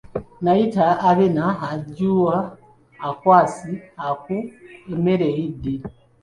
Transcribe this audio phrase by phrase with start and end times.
[0.43, 2.37] Naayita, Abena, Ajua,
[3.07, 3.71] Akwasi,
[4.09, 4.37] Aku,
[4.93, 5.73] emmere eyidde!